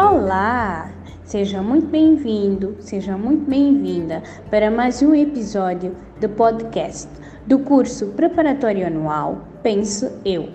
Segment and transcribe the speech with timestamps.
[0.00, 0.92] Olá!
[1.24, 7.08] Seja muito bem-vindo, seja muito bem-vinda para mais um episódio do podcast
[7.48, 10.50] do curso preparatório anual Pense Eu,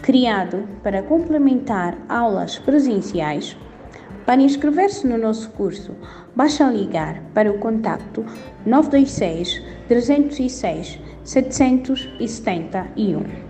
[0.00, 3.54] criado para complementar aulas presenciais.
[4.24, 5.94] Para inscrever-se no nosso curso,
[6.34, 8.24] basta ligar para o contacto
[8.64, 13.45] 926 306 771.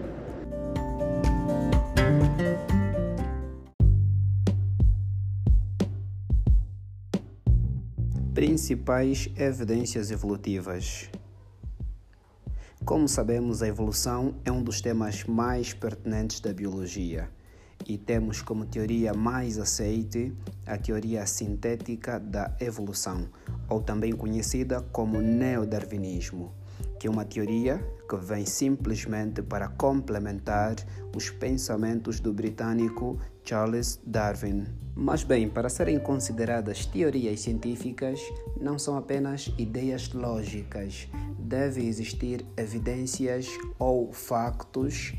[8.36, 11.10] Principais evidências evolutivas.
[12.84, 17.30] Como sabemos, a evolução é um dos temas mais pertinentes da biologia
[17.86, 20.34] e temos como teoria mais aceite
[20.66, 23.26] a teoria sintética da evolução,
[23.70, 26.52] ou também conhecida como neodarwinismo,
[27.00, 30.74] que é uma teoria que vem simplesmente para complementar
[31.16, 34.85] os pensamentos do britânico Charles Darwin.
[34.98, 38.18] Mas bem, para serem consideradas teorias científicas,
[38.58, 41.06] não são apenas ideias lógicas,
[41.38, 43.46] deve existir evidências
[43.78, 45.12] ou factos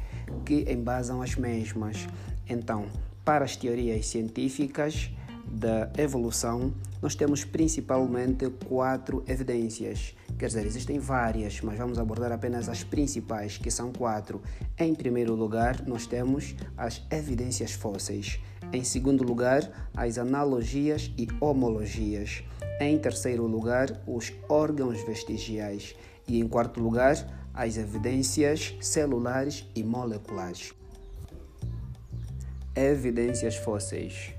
[0.44, 2.08] que embasam as mesmas.
[2.50, 2.88] Então,
[3.24, 5.12] para as teorias científicas
[5.46, 10.16] da evolução, nós temos principalmente quatro evidências.
[10.40, 14.42] Quer dizer, existem várias, mas vamos abordar apenas as principais, que são quatro.
[14.76, 18.40] Em primeiro lugar, nós temos as evidências fósseis.
[18.74, 22.44] Em segundo lugar, as analogias e homologias.
[22.80, 25.96] Em terceiro lugar, os órgãos vestigiais.
[26.28, 27.16] E em quarto lugar,
[27.54, 30.74] as evidências celulares e moleculares.
[32.76, 34.34] Evidências fósseis.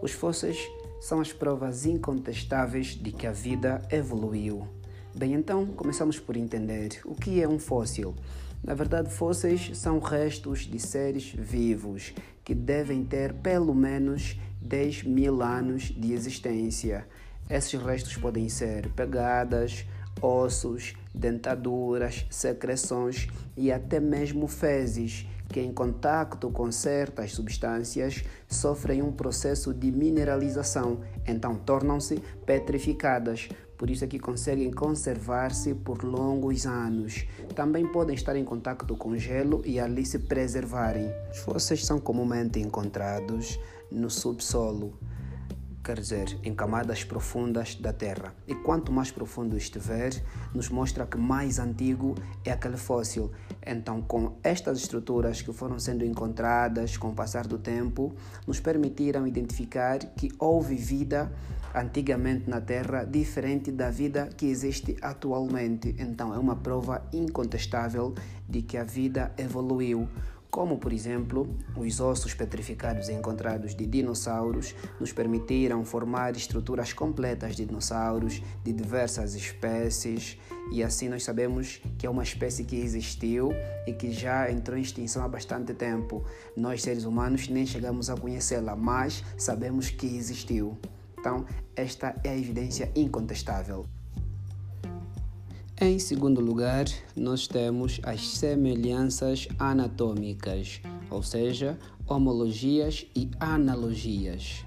[0.00, 0.58] Os fósseis
[1.00, 4.75] são as provas incontestáveis de que a vida evoluiu.
[5.16, 8.14] Bem, então começamos por entender o que é um fóssil.
[8.62, 12.12] Na verdade, fósseis são restos de seres vivos
[12.44, 17.08] que devem ter pelo menos 10 mil anos de existência.
[17.48, 19.86] Esses restos podem ser pegadas,
[20.20, 23.26] ossos, dentaduras, secreções
[23.56, 31.00] e até mesmo fezes, que em contato com certas substâncias sofrem um processo de mineralização,
[31.26, 37.26] então tornam-se petrificadas, por isso é que conseguem conservar-se por longos anos.
[37.54, 41.10] Também podem estar em contato com gelo e ali se preservarem.
[41.30, 43.58] Os fósseis são comumente encontrados
[43.90, 44.94] no subsolo
[45.86, 48.34] quer dizer, em camadas profundas da Terra.
[48.44, 50.10] E quanto mais profundo estiver,
[50.52, 53.30] nos mostra que mais antigo é aquele fóssil.
[53.64, 58.12] Então, com estas estruturas que foram sendo encontradas com o passar do tempo,
[58.48, 61.32] nos permitiram identificar que houve vida
[61.72, 65.94] antigamente na Terra diferente da vida que existe atualmente.
[66.00, 68.12] Então, é uma prova incontestável
[68.48, 70.08] de que a vida evoluiu
[70.56, 77.66] como por exemplo os ossos petrificados encontrados de dinossauros nos permitiram formar estruturas completas de
[77.66, 80.38] dinossauros de diversas espécies
[80.72, 83.50] e assim nós sabemos que é uma espécie que existiu
[83.86, 86.24] e que já entrou em extinção há bastante tempo.
[86.56, 90.78] Nós seres humanos nem chegamos a conhecê-la, mas sabemos que existiu.
[91.18, 91.44] Então,
[91.76, 93.86] esta é a evidência incontestável.
[95.78, 101.78] Em segundo lugar, nós temos as semelhanças anatômicas, ou seja,
[102.08, 104.64] homologias e analogias.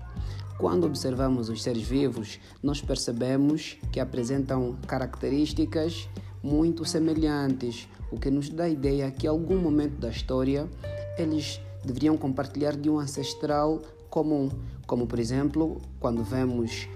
[0.60, 6.08] Quando observamos os seres vivos, nós percebemos que apresentam características
[6.44, 10.70] muito semelhantes, o que nos dá a ideia que em algum momento da história
[11.18, 13.82] eles deveriam compartilhar de um ancestral
[14.12, 14.48] comum,
[14.86, 16.88] como por exemplo, quando vemos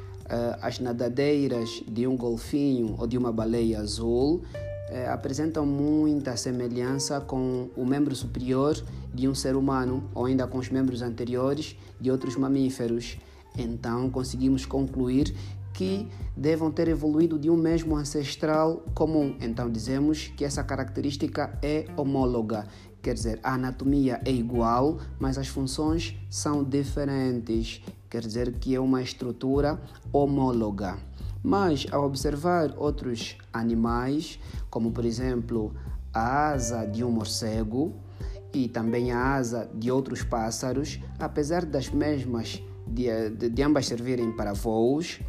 [0.62, 4.42] as nadadeiras de um golfinho ou de uma baleia azul
[4.90, 8.82] uh, apresentam muita semelhança com o membro superior
[9.14, 13.18] de um ser humano ou ainda com os membros anteriores de outros mamíferos.
[13.58, 15.36] Então conseguimos concluir
[15.74, 16.08] que
[16.38, 19.36] devam ter evoluído de um mesmo ancestral comum.
[19.42, 22.68] Então dizemos que essa característica é homóloga,
[23.02, 27.82] quer dizer, a anatomia é igual, mas as funções são diferentes
[28.14, 29.82] quer dizer que é uma estrutura
[30.12, 31.00] homóloga.
[31.42, 34.40] Mas ao observar outros animais,
[34.70, 35.74] como por exemplo
[36.14, 37.92] a asa de um morcego
[38.54, 44.32] e também a asa de outros pássaros, apesar das mesmas de, de, de ambas servirem
[44.32, 45.20] para voos,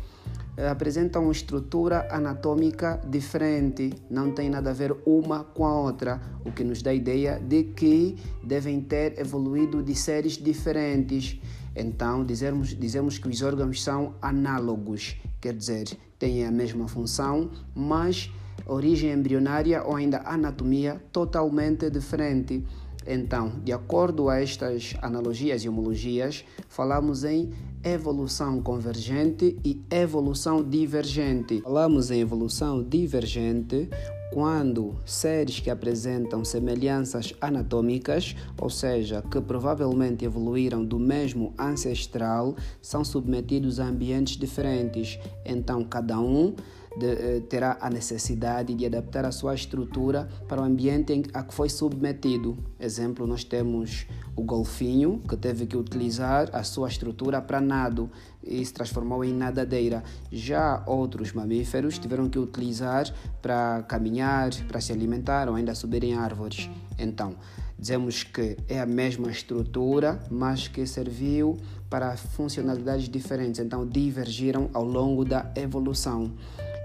[0.54, 6.20] eh, apresentam uma estrutura anatômica diferente, não tem nada a ver uma com a outra,
[6.44, 11.40] o que nos dá a ideia de que devem ter evoluído de séries diferentes.
[11.76, 15.87] Então, dizemos, dizemos que os órgãos são análogos, quer dizer,
[16.19, 18.31] têm a mesma função, mas
[18.67, 22.65] origem embrionária ou ainda anatomia totalmente diferente.
[23.06, 27.50] Então, de acordo a estas analogias e homologias, falamos em
[27.82, 31.61] evolução convergente e evolução divergente.
[31.61, 33.91] Falamos em evolução divergente
[34.32, 43.05] quando seres que apresentam semelhanças anatômicas, ou seja, que provavelmente evoluíram do mesmo ancestral, são
[43.05, 45.19] submetidos a ambientes diferentes.
[45.44, 46.55] Então, cada um
[46.96, 51.55] de, eh, terá a necessidade de adaptar a sua estrutura para o ambiente a que
[51.55, 52.56] foi submetido.
[52.79, 54.06] Exemplo, nós temos
[54.37, 58.11] o golfinho, que teve que utilizar a sua estrutura para nado
[58.43, 60.02] e se transformou em nadadeira.
[60.31, 66.14] Já outros mamíferos tiveram que utilizar para caminhar, para se alimentar ou ainda subir em
[66.14, 66.69] árvores.
[66.99, 67.35] Então,
[67.84, 71.58] dizemos que é a mesma estrutura, mas que serviu
[71.90, 76.32] para funcionalidades diferentes, então divergiram ao longo da evolução.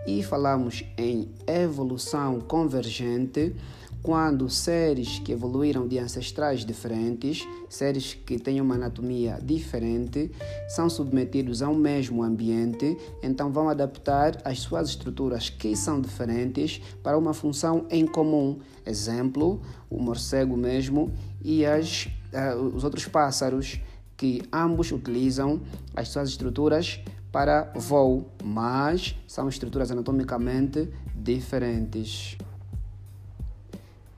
[0.06, 3.56] E falamos em evolução convergente
[4.02, 10.32] quando seres que evoluíram de ancestrais diferentes, seres que têm uma anatomia diferente,
[10.68, 16.82] são submetidos a um mesmo ambiente, então vão adaptar as suas estruturas que são diferentes
[17.04, 18.60] para uma função em comum.
[18.86, 21.12] Exemplo, o morcego mesmo
[21.44, 23.80] e as, uh, os outros pássaros,
[24.16, 25.62] que ambos utilizam
[25.96, 27.00] as suas estruturas
[27.32, 32.38] para voo, mas são estruturas anatomicamente diferentes.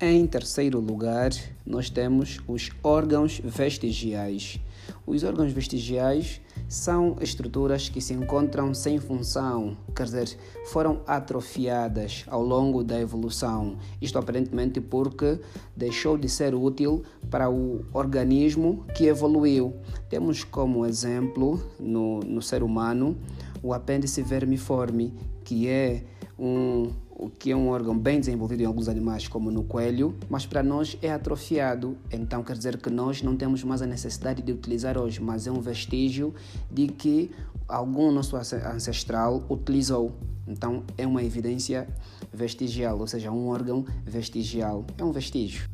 [0.03, 1.29] Em terceiro lugar,
[1.63, 4.59] nós temos os órgãos vestigiais.
[5.05, 10.35] Os órgãos vestigiais são estruturas que se encontram sem função, quer dizer,
[10.71, 13.77] foram atrofiadas ao longo da evolução.
[14.01, 15.39] Isto aparentemente porque
[15.77, 19.75] deixou de ser útil para o organismo que evoluiu.
[20.09, 23.15] Temos como exemplo no, no ser humano
[23.61, 25.13] o apêndice vermiforme,
[25.43, 26.03] que é
[26.39, 26.89] um
[27.21, 30.63] o que é um órgão bem desenvolvido em alguns animais, como no coelho, mas para
[30.63, 31.95] nós é atrofiado.
[32.11, 35.51] Então quer dizer que nós não temos mais a necessidade de utilizar hoje, mas é
[35.51, 36.33] um vestígio
[36.71, 37.29] de que
[37.67, 40.11] algum nosso ancestral utilizou.
[40.47, 41.87] Então é uma evidência
[42.33, 44.83] vestigial, ou seja, um órgão vestigial.
[44.97, 45.69] É um vestígio.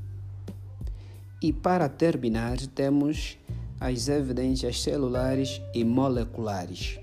[1.41, 3.37] E para terminar, temos
[3.79, 6.99] as evidências celulares e moleculares.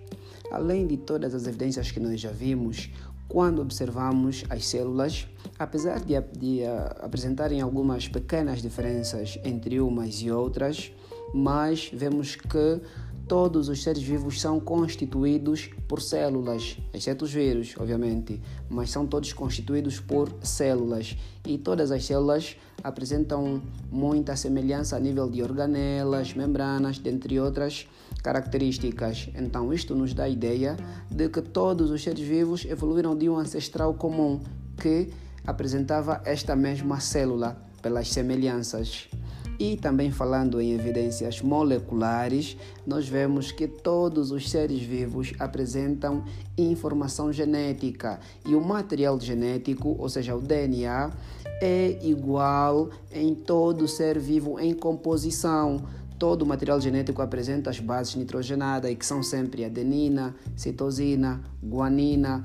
[0.51, 2.91] Além de todas as evidências que nós já vimos,
[3.29, 5.27] quando observamos as células,
[5.59, 10.93] apesar de, de uh, apresentarem algumas pequenas diferenças entre umas e outras,
[11.33, 12.81] mas vemos que
[13.27, 19.33] todos os seres vivos são constituídos por células, exceto os vírus, obviamente, mas são todos
[19.33, 21.17] constituídos por células
[21.47, 27.87] e todas as células apresentam muita semelhança a nível de organelas, membranas, dentre outras
[28.23, 29.31] características.
[29.35, 30.77] Então, isto nos dá a ideia
[31.11, 34.41] de que todos os seres vivos evoluíram de um ancestral comum
[34.77, 35.11] que
[35.47, 39.09] apresentava esta mesma célula pelas semelhanças.
[39.59, 42.57] E também falando em evidências moleculares,
[42.87, 46.25] nós vemos que todos os seres vivos apresentam
[46.59, 51.13] informação genética e o material genético, ou seja, o DNA,
[51.61, 55.85] é igual em todo ser vivo em composição.
[56.19, 62.45] Todo o material genético apresenta as bases nitrogenadas, que são sempre adenina, citosina, guanina,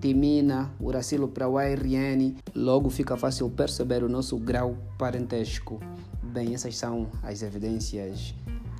[0.00, 2.36] timina, uracilo para o ARN.
[2.54, 5.80] Logo fica fácil perceber o nosso grau parentesco.
[6.22, 8.34] Bem, essas são as evidências,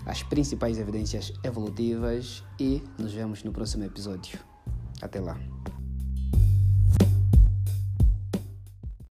[0.04, 4.38] as principais evidências evolutivas e nos vemos no próximo episódio.
[5.00, 5.38] Até lá.